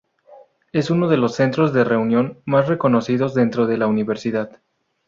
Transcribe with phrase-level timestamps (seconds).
[0.71, 4.59] Es uno de los centros de reunión más reconocidos dentro de la Universidad.